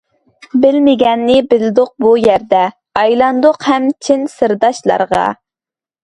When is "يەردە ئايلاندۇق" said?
2.19-3.59